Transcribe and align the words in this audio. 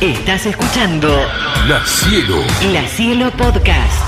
Estás 0.00 0.44
escuchando 0.44 1.08
La 1.68 1.82
Cielo. 1.86 2.44
La 2.70 2.86
Cielo 2.86 3.30
Podcast. 3.30 4.02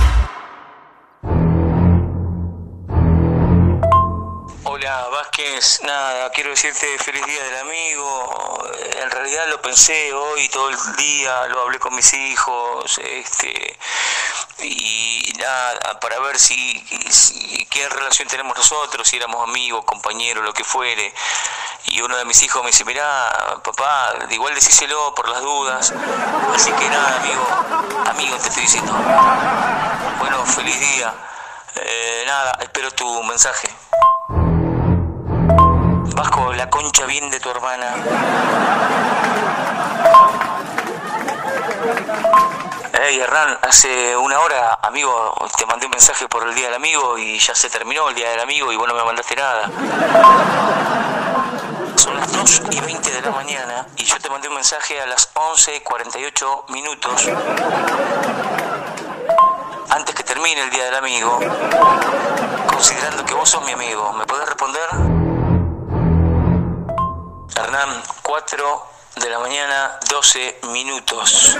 Hola 4.64 5.08
Vázquez, 5.10 5.80
nada, 5.84 6.30
quiero 6.32 6.50
decirte 6.50 6.86
feliz 6.98 7.24
día 7.24 7.42
del 7.42 7.56
amigo. 7.60 8.64
En 9.02 9.10
realidad 9.10 9.48
lo 9.48 9.62
pensé 9.62 10.12
hoy 10.12 10.46
todo 10.50 10.68
el 10.68 10.76
día, 10.98 11.46
lo 11.46 11.62
hablé 11.62 11.78
con 11.78 11.96
mis 11.96 12.12
hijos, 12.12 12.98
este 12.98 13.78
y 14.62 15.07
para 16.00 16.18
ver 16.20 16.38
si, 16.38 16.84
si 17.10 17.66
qué 17.66 17.88
relación 17.88 18.28
tenemos 18.28 18.56
nosotros, 18.56 19.06
si 19.08 19.16
éramos 19.16 19.48
amigos, 19.48 19.84
compañeros, 19.84 20.44
lo 20.44 20.52
que 20.52 20.64
fuere. 20.64 21.12
Y 21.86 22.00
uno 22.02 22.16
de 22.16 22.24
mis 22.24 22.42
hijos 22.42 22.62
me 22.62 22.68
dice, 22.68 22.84
mirá, 22.84 23.60
papá, 23.62 24.14
igual 24.30 24.54
decíselo 24.54 25.14
por 25.14 25.28
las 25.28 25.40
dudas. 25.40 25.94
Así 26.54 26.72
que 26.72 26.88
nada, 26.88 27.16
amigo, 27.16 27.46
amigo 28.10 28.36
te 28.36 28.48
estoy 28.48 28.62
diciendo. 28.62 28.92
Bueno, 30.18 30.44
feliz 30.46 30.78
día. 30.78 31.14
Eh, 31.76 32.24
nada, 32.26 32.58
espero 32.60 32.90
tu 32.90 33.22
mensaje. 33.22 33.68
Vasco, 36.14 36.52
la 36.54 36.68
concha 36.68 37.06
bien 37.06 37.30
de 37.30 37.38
tu 37.38 37.50
hermana. 37.50 37.94
Hey, 43.00 43.20
Hernán, 43.20 43.56
hace 43.62 44.16
una 44.16 44.40
hora, 44.40 44.80
amigo, 44.82 45.32
te 45.56 45.64
mandé 45.66 45.86
un 45.86 45.92
mensaje 45.92 46.26
por 46.26 46.48
el 46.48 46.52
Día 46.56 46.66
del 46.66 46.74
Amigo 46.74 47.16
y 47.16 47.38
ya 47.38 47.54
se 47.54 47.70
terminó 47.70 48.08
el 48.08 48.16
Día 48.16 48.30
del 48.30 48.40
Amigo 48.40 48.72
y 48.72 48.76
vos 48.76 48.88
no 48.88 48.94
me 48.94 49.04
mandaste 49.04 49.36
nada. 49.36 49.70
Son 51.94 52.16
las 52.16 52.32
2 52.32 52.62
y 52.72 52.80
20 52.80 53.12
de 53.12 53.22
la 53.22 53.30
mañana 53.30 53.86
y 53.94 54.02
yo 54.02 54.18
te 54.18 54.28
mandé 54.28 54.48
un 54.48 54.56
mensaje 54.56 55.00
a 55.00 55.06
las 55.06 55.30
11 55.32 55.76
y 55.76 55.80
48 55.80 56.64
minutos 56.70 57.28
antes 59.90 60.14
que 60.16 60.24
termine 60.24 60.60
el 60.62 60.70
Día 60.70 60.86
del 60.86 60.96
Amigo, 60.96 61.38
considerando 62.66 63.24
que 63.24 63.34
vos 63.34 63.48
sos 63.48 63.64
mi 63.64 63.74
amigo. 63.74 64.12
¿Me 64.14 64.26
podés 64.26 64.48
responder? 64.48 64.88
Hernán, 67.54 68.02
4 68.22 68.97
de 69.20 69.30
la 69.30 69.38
mañana, 69.40 69.98
12 70.10 70.60
minutos. 70.72 71.56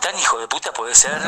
¿Tan 0.00 0.18
hijo 0.18 0.38
de 0.38 0.48
puta 0.48 0.72
puede 0.72 0.94
ser? 0.94 1.18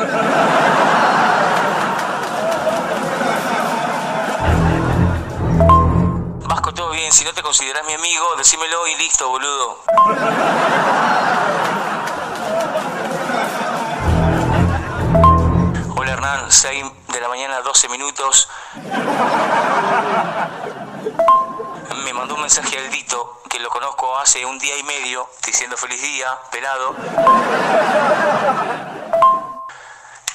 Vasco, 6.47 6.73
todo 6.73 6.91
bien. 6.91 7.11
Si 7.11 7.23
no 7.23 7.33
te 7.33 7.41
considerás 7.41 7.83
mi 7.85 7.93
amigo, 7.93 8.35
decímelo 8.37 8.87
y 8.87 8.95
listo, 8.97 9.27
boludo. 9.29 9.83
Hola 15.95 16.11
Hernán, 16.11 16.51
6 16.51 16.85
de 17.07 17.21
la 17.21 17.27
mañana, 17.27 17.61
12 17.61 17.89
minutos. 17.89 18.49
Me 18.75 18.81
mandó 22.11 22.33
un 22.33 22.41
mensaje 22.41 22.75
al 22.79 22.89
Dito, 22.89 23.43
que 23.47 23.59
lo 23.59 23.69
conozco 23.69 24.17
hace 24.17 24.43
un 24.47 24.57
día 24.57 24.75
y 24.75 24.83
medio, 24.83 25.29
diciendo 25.45 25.77
feliz 25.77 26.01
día, 26.01 26.35
pelado. 26.51 26.95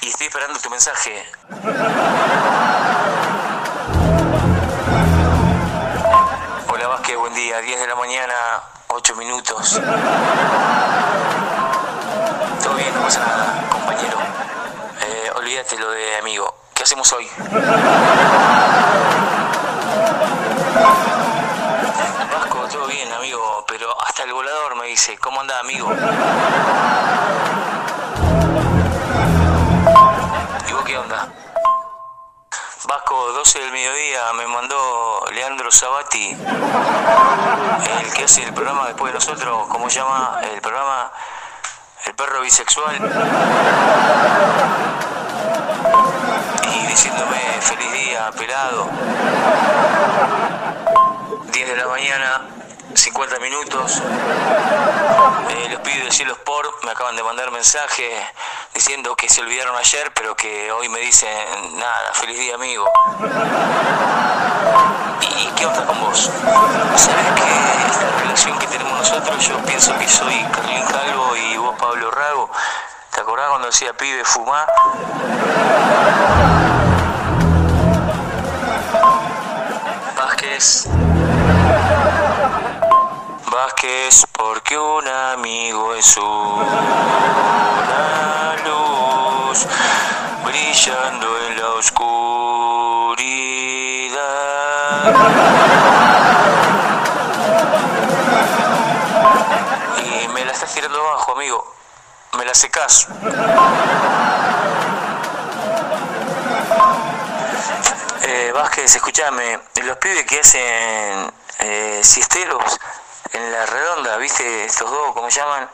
Y 0.01 0.07
estoy 0.07 0.27
esperando 0.27 0.57
tu 0.59 0.69
mensaje. 0.69 1.29
Hola 6.69 6.87
Vázquez, 6.87 7.17
buen 7.17 7.33
día, 7.33 7.59
10 7.59 7.77
de 7.77 7.87
la 7.87 7.95
mañana, 7.95 8.35
8 8.87 9.15
minutos. 9.17 9.81
Todo 12.63 12.73
bien, 12.75 12.95
no 12.95 13.01
pasa 13.01 13.19
nada, 13.19 13.67
compañero. 13.69 14.17
Eh, 15.01 15.29
olvídate 15.35 15.77
lo 15.77 15.91
de 15.91 16.15
amigo. 16.19 16.58
¿Qué 16.89 16.95
hacemos 16.95 17.13
hoy? 17.13 17.29
Vasco, 22.33 22.67
todo 22.71 22.87
bien, 22.87 23.13
amigo, 23.13 23.63
pero 23.67 23.95
hasta 24.01 24.23
el 24.23 24.33
volador 24.33 24.75
me 24.75 24.87
dice, 24.87 25.15
¿cómo 25.19 25.39
anda, 25.39 25.59
amigo? 25.59 25.87
¿Y 30.67 30.73
vos 30.73 30.83
qué 30.83 30.97
onda? 30.97 31.27
Vasco, 32.87 33.33
12 33.33 33.59
del 33.59 33.71
mediodía, 33.71 34.33
me 34.33 34.47
mandó 34.47 35.25
Leandro 35.31 35.71
Sabati, 35.71 36.35
el 37.99 38.13
que 38.13 38.23
hace 38.23 38.41
el 38.45 38.53
programa 38.55 38.87
después 38.87 39.13
de 39.13 39.19
nosotros, 39.19 39.67
¿cómo 39.67 39.91
se 39.91 39.99
llama? 39.99 40.39
El 40.41 40.59
programa 40.59 41.11
El 42.07 42.15
perro 42.15 42.41
bisexual. 42.41 42.97
Diciéndome 46.87 47.37
feliz 47.61 47.91
día, 47.91 48.31
pelado. 48.37 48.89
10 51.51 51.67
de 51.67 51.75
la 51.75 51.87
mañana, 51.87 52.41
50 52.93 53.39
minutos. 53.39 54.01
Eh, 55.49 55.69
los 55.69 55.81
pibes 55.81 56.05
de 56.05 56.11
Cielo 56.11 56.37
me 56.83 56.91
acaban 56.91 57.15
de 57.15 57.23
mandar 57.23 57.51
mensaje 57.51 58.09
diciendo 58.73 59.15
que 59.15 59.29
se 59.29 59.41
olvidaron 59.41 59.75
ayer, 59.75 60.11
pero 60.13 60.35
que 60.35 60.71
hoy 60.71 60.89
me 60.89 60.99
dicen, 60.99 61.29
nada, 61.77 62.13
feliz 62.13 62.39
día 62.39 62.55
amigo. 62.55 62.89
¿Y 65.21 65.47
qué 65.55 65.65
onda 65.65 65.85
con 65.85 65.99
vos? 65.99 66.31
¿Sabes 66.95 67.27
que 67.35 67.91
esta 67.91 68.21
relación 68.21 68.57
que 68.57 68.67
tenemos 68.67 68.97
nosotros, 68.97 69.47
yo 69.47 69.57
pienso 69.65 69.97
que 69.97 70.07
soy 70.07 70.43
Carlín 70.51 70.78
decía 73.69 73.93
pibe 73.93 74.25
fumá? 74.25 74.65
Vázquez. 80.17 80.87
Vázquez, 83.51 84.25
porque 84.31 84.75
un 84.75 85.07
amigo 85.07 85.93
es 85.93 86.17
una 86.17 86.55
luz 88.65 89.67
brillando 90.45 91.27
en 91.47 91.59
la 91.59 91.69
oscuridad. 91.73 93.19
Y 100.03 100.27
me 100.29 100.43
la 100.43 100.53
estás 100.53 100.73
tirando 100.73 100.99
abajo, 100.99 101.33
amigo. 101.33 101.78
La 102.59 102.61
secás. 102.61 103.07
Eh, 108.23 108.51
Vázquez, 108.53 108.95
escúchame, 108.97 109.61
los 109.81 109.95
pibes 109.95 110.25
que 110.25 110.41
hacen 110.41 111.31
eh, 111.59 112.01
siesteros 112.03 112.77
en 113.31 113.49
la 113.53 113.65
redonda, 113.65 114.17
¿viste? 114.17 114.65
Estos 114.65 114.91
dos, 114.91 115.13
¿cómo 115.13 115.29
llaman? 115.29 115.69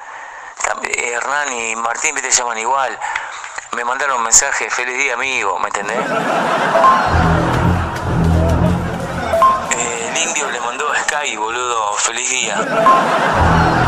Hernán 0.84 1.54
y 1.54 1.76
Martín, 1.76 2.14
¿viste? 2.14 2.30
Llaman 2.30 2.60
igual. 2.60 2.96
Me 3.72 3.84
mandaron 3.84 4.18
un 4.18 4.24
mensaje, 4.24 4.70
feliz 4.70 4.96
día, 4.96 5.16
amigo, 5.16 5.58
¿me 5.58 5.70
entendés? 5.70 5.98
Eh, 9.72 10.12
el 10.12 10.18
indio 10.22 10.52
le 10.52 10.60
mandó 10.60 10.92
a 10.92 11.00
Sky, 11.00 11.36
boludo, 11.36 11.96
feliz 11.96 12.30
día. 12.30 13.85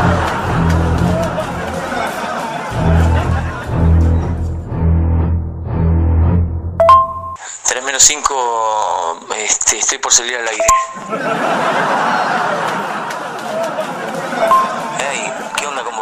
Tres 7.68 7.84
menos 7.84 8.02
cinco, 8.02 9.20
este, 9.36 9.76
estoy 9.76 9.98
por 9.98 10.10
salir 10.10 10.36
al 10.36 10.48
aire. 10.48 10.64
Ey, 15.10 15.30
¿qué 15.54 15.66
onda 15.66 15.84
con? 15.84 15.92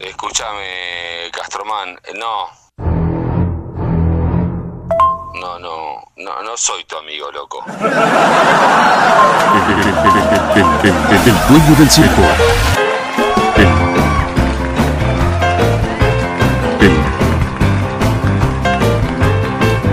Escúchame, 0.00 1.30
Castromán, 1.32 1.98
no. 2.16 2.48
No, 5.40 5.58
no, 5.58 5.93
no, 6.16 6.42
no 6.42 6.56
soy 6.56 6.84
tu 6.84 6.96
amigo, 6.96 7.30
loco. 7.32 7.64
El, 7.66 7.74
el- 7.76 7.88
el- 10.56 11.28
el- 11.28 11.38
dueño 11.48 11.74
del 11.78 11.90
circo. 11.90 12.22
El, 13.56 13.66
el, 16.80 16.94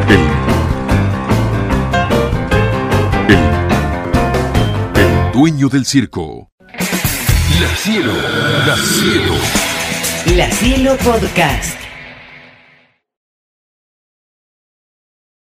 el, 0.10 0.22
el, 3.30 5.02
el 5.02 5.32
dueño 5.34 5.70
del 5.70 5.86
circo. 5.86 6.50
La 7.60 7.76
cielo, 7.78 8.14
la 8.66 8.76
cielo. 8.78 9.34
La 10.36 10.50
Cielo 10.52 10.96
Podcast. 10.98 11.76